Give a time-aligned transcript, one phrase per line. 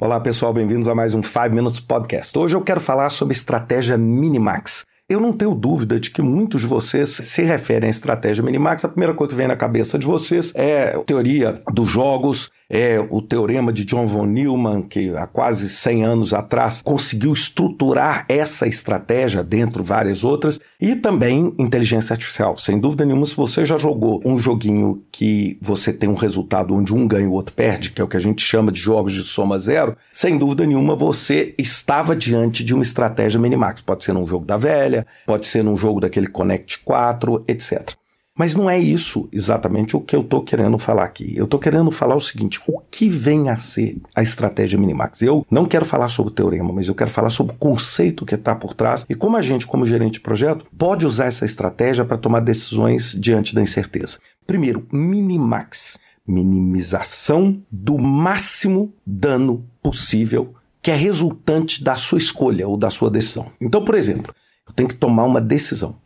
[0.00, 2.38] Olá pessoal, bem-vindos a mais um 5 Minutes Podcast.
[2.38, 4.86] Hoje eu quero falar sobre estratégia Minimax.
[5.08, 8.84] Eu não tenho dúvida de que muitos de vocês se referem à estratégia Minimax.
[8.84, 13.00] A primeira coisa que vem na cabeça de vocês é a teoria dos jogos, é
[13.08, 18.66] o teorema de John von Neumann, que há quase 100 anos atrás conseguiu estruturar essa
[18.66, 22.58] estratégia dentro de várias outras, e também inteligência artificial.
[22.58, 26.94] Sem dúvida nenhuma, se você já jogou um joguinho que você tem um resultado onde
[26.94, 29.14] um ganha e o outro perde, que é o que a gente chama de jogos
[29.14, 33.80] de soma zero, sem dúvida nenhuma você estava diante de uma estratégia Minimax.
[33.80, 37.92] Pode ser num jogo da velha, pode ser num jogo daquele Connect 4, etc.
[38.38, 41.34] Mas não é isso exatamente o que eu estou querendo falar aqui.
[41.36, 45.22] Eu estou querendo falar o seguinte: o que vem a ser a estratégia Minimax?
[45.22, 48.36] Eu não quero falar sobre o teorema, mas eu quero falar sobre o conceito que
[48.36, 52.04] está por trás e como a gente, como gerente de projeto, pode usar essa estratégia
[52.04, 54.18] para tomar decisões diante da incerteza.
[54.46, 62.90] Primeiro, Minimax minimização do máximo dano possível que é resultante da sua escolha ou da
[62.90, 63.50] sua decisão.
[63.60, 64.32] Então, por exemplo,
[64.78, 65.96] tenho que tomar uma decisão.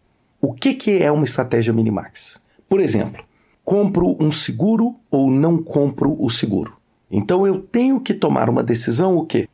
[0.40, 2.40] O que, que é uma estratégia Minimax?
[2.66, 3.22] Por exemplo,
[3.62, 6.72] compro um seguro ou não compro o seguro?
[7.10, 9.46] Então eu tenho que tomar uma decisão o quê?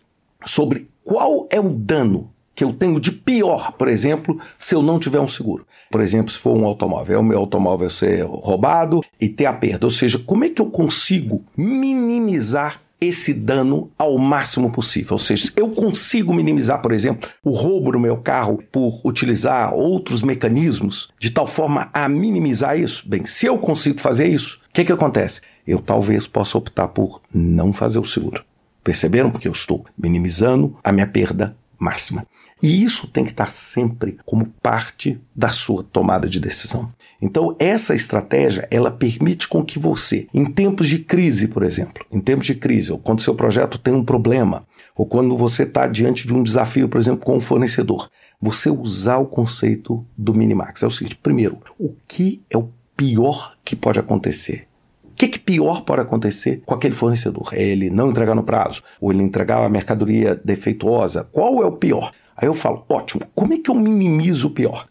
[0.47, 5.01] Sobre qual é o dano que eu tenho de pior, por exemplo, se eu não
[5.01, 5.67] tiver um seguro.
[5.91, 9.85] Por exemplo, se for um automóvel, o meu automóvel ser roubado e ter a perda.
[9.85, 15.13] Ou seja, como é que eu consigo minimizar esse dano ao máximo possível.
[15.13, 20.23] Ou seja, eu consigo minimizar, por exemplo, o roubo no meu carro por utilizar outros
[20.23, 23.09] mecanismos de tal forma a minimizar isso.
[23.09, 25.41] Bem, se eu consigo fazer isso, o que, que acontece?
[25.67, 28.45] Eu talvez possa optar por não fazer o seguro.
[28.83, 29.31] Perceberam?
[29.31, 32.27] Porque eu estou minimizando a minha perda máxima.
[32.63, 36.93] E isso tem que estar sempre como parte da sua tomada de decisão.
[37.21, 42.21] Então, essa estratégia, ela permite com que você, em tempos de crise, por exemplo, em
[42.21, 44.65] tempos de crise, ou quando seu projeto tem um problema,
[44.95, 48.09] ou quando você está diante de um desafio, por exemplo, com um fornecedor,
[48.41, 50.83] você usar o conceito do minimax.
[50.83, 54.67] É o seguinte, primeiro, o que é o pior que pode acontecer?
[55.05, 57.51] O que, que pior pode acontecer com aquele fornecedor?
[57.53, 61.25] É ele não entregar no prazo, ou ele entregar a mercadoria defeituosa?
[61.33, 62.13] Qual é o pior?
[62.41, 64.87] Aí eu falo, ótimo, como é que eu minimizo o pior?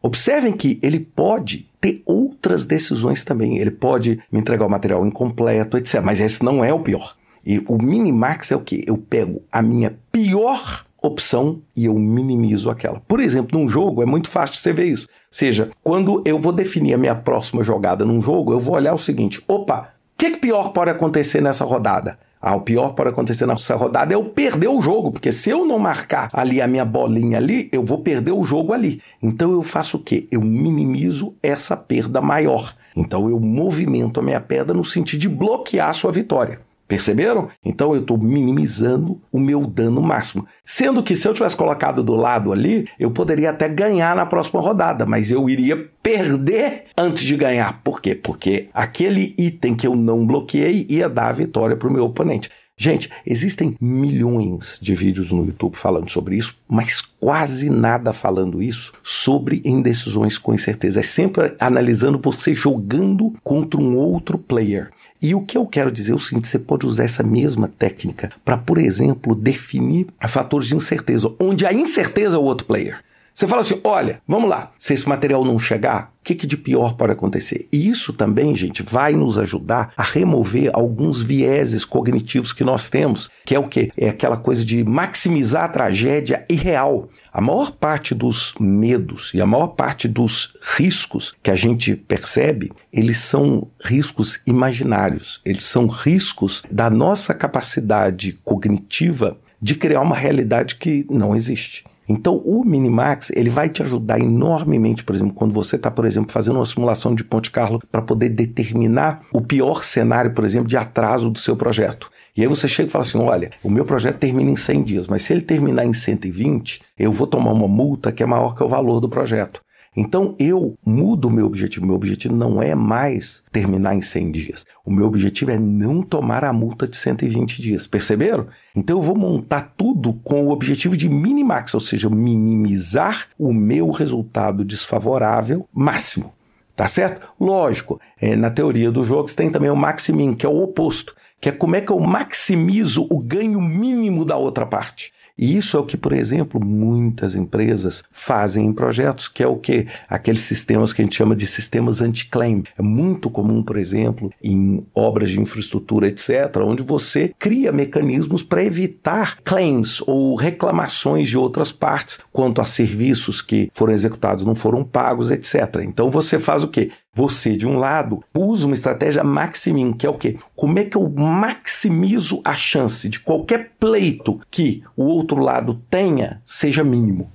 [0.00, 3.58] Observem que ele pode ter outras decisões também.
[3.58, 6.00] Ele pode me entregar o material incompleto, etc.
[6.00, 7.16] Mas esse não é o pior.
[7.44, 8.84] E o minimax é o que?
[8.86, 13.00] Eu pego a minha pior opção e eu minimizo aquela.
[13.00, 15.08] Por exemplo, num jogo é muito fácil você ver isso.
[15.08, 18.94] Ou seja, quando eu vou definir a minha próxima jogada num jogo, eu vou olhar
[18.94, 22.18] o seguinte: opa, o que, que pior pode acontecer nessa rodada?
[22.40, 25.64] Ah, o pior pode acontecer nessa rodada é eu perder o jogo, porque se eu
[25.64, 29.00] não marcar ali a minha bolinha ali, eu vou perder o jogo ali.
[29.22, 30.28] Então eu faço o quê?
[30.30, 32.74] Eu minimizo essa perda maior.
[32.94, 36.60] Então eu movimento a minha pedra no sentido de bloquear a sua vitória.
[36.88, 37.48] Perceberam?
[37.64, 40.46] Então eu estou minimizando o meu dano máximo.
[40.64, 44.60] Sendo que se eu tivesse colocado do lado ali, eu poderia até ganhar na próxima
[44.60, 47.82] rodada, mas eu iria perder antes de ganhar.
[47.82, 48.14] Por quê?
[48.14, 52.50] Porque aquele item que eu não bloqueei ia dar a vitória para o meu oponente.
[52.78, 58.92] Gente, existem milhões de vídeos no YouTube falando sobre isso, mas quase nada falando isso
[59.02, 61.00] sobre indecisões com incerteza.
[61.00, 64.90] É sempre analisando você jogando contra um outro player.
[65.22, 68.30] E o que eu quero dizer é o seguinte: você pode usar essa mesma técnica
[68.44, 73.00] para, por exemplo, definir fatores de incerteza, onde a incerteza é o outro player.
[73.36, 76.56] Você fala assim: olha, vamos lá, se esse material não chegar, o que, que de
[76.56, 77.68] pior pode acontecer?
[77.70, 83.28] E isso também, gente, vai nos ajudar a remover alguns vieses cognitivos que nós temos,
[83.44, 83.92] que é o quê?
[83.94, 87.10] É aquela coisa de maximizar a tragédia irreal.
[87.30, 92.72] A maior parte dos medos e a maior parte dos riscos que a gente percebe,
[92.90, 100.76] eles são riscos imaginários, eles são riscos da nossa capacidade cognitiva de criar uma realidade
[100.76, 101.84] que não existe.
[102.08, 106.32] Então, o Minimax ele vai te ajudar enormemente, por exemplo, quando você está, por exemplo,
[106.32, 110.76] fazendo uma simulação de Ponte Carlo para poder determinar o pior cenário, por exemplo, de
[110.76, 112.10] atraso do seu projeto.
[112.36, 115.06] E aí você chega e fala assim: olha, o meu projeto termina em 100 dias,
[115.06, 118.62] mas se ele terminar em 120, eu vou tomar uma multa que é maior que
[118.62, 119.60] o valor do projeto.
[119.96, 121.86] Então eu mudo o meu objetivo.
[121.86, 124.66] Meu objetivo não é mais terminar em 100 dias.
[124.84, 127.86] O meu objetivo é não tomar a multa de 120 dias.
[127.86, 128.46] Perceberam?
[128.74, 133.90] Então eu vou montar tudo com o objetivo de minimax, ou seja, minimizar o meu
[133.90, 136.34] resultado desfavorável máximo.
[136.76, 137.26] Tá certo?
[137.40, 141.48] Lógico, é, na teoria dos jogos tem também o maximin, que é o oposto, que
[141.48, 145.10] é como é que eu maximizo o ganho mínimo da outra parte.
[145.38, 149.56] E isso é o que, por exemplo, muitas empresas fazem em projetos, que é o
[149.56, 149.86] que?
[150.08, 152.64] Aqueles sistemas que a gente chama de sistemas anti-claim.
[152.78, 158.64] É muito comum, por exemplo, em obras de infraestrutura, etc., onde você cria mecanismos para
[158.64, 164.82] evitar claims ou reclamações de outras partes quanto a serviços que foram executados não foram
[164.84, 165.82] pagos, etc.
[165.82, 166.90] Então você faz o quê?
[167.16, 170.36] Você, de um lado, usa uma estratégia maximin, que é o quê?
[170.54, 176.42] Como é que eu maximizo a chance de qualquer pleito que o outro lado tenha
[176.44, 177.32] seja mínimo?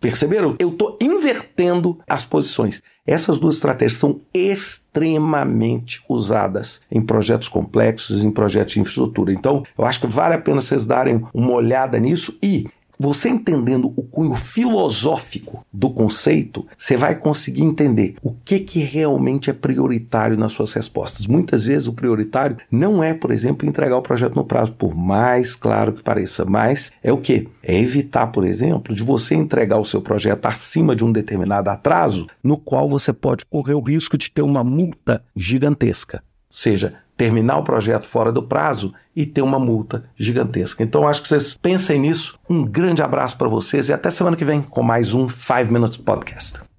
[0.00, 0.54] Perceberam?
[0.56, 2.80] Eu estou invertendo as posições.
[3.04, 9.32] Essas duas estratégias são extremamente usadas em projetos complexos, em projetos de infraestrutura.
[9.32, 13.92] Então, eu acho que vale a pena vocês darem uma olhada nisso e você entendendo
[13.96, 20.36] o cunho filosófico do conceito, você vai conseguir entender o que, que realmente é prioritário
[20.36, 21.26] nas suas respostas.
[21.26, 25.54] Muitas vezes o prioritário não é, por exemplo, entregar o projeto no prazo, por mais
[25.54, 27.48] claro que pareça, mas é o que?
[27.62, 32.26] É evitar, por exemplo, de você entregar o seu projeto acima de um determinado atraso,
[32.42, 36.22] no qual você pode correr o risco de ter uma multa gigantesca.
[36.50, 40.82] Ou seja, terminar o projeto fora do prazo e ter uma multa gigantesca.
[40.82, 42.38] Então acho que vocês pensem nisso.
[42.48, 45.98] Um grande abraço para vocês e até semana que vem com mais um 5 Minutes
[45.98, 46.73] Podcast.